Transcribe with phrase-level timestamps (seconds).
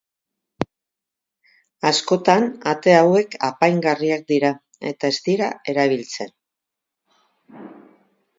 [1.89, 4.51] Askotan ate hauek apaingarriak dira
[4.93, 6.35] eta ez dira erabiltzen.